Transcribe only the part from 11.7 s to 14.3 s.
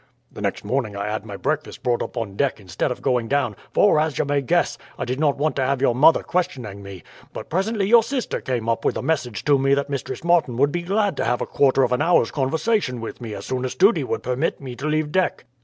of an hour's conversation with me as soon as duty would